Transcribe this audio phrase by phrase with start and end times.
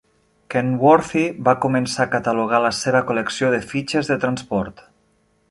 [0.53, 4.85] Kenworthy va començar a catalogar la seva col·lecció de fitxes de transport.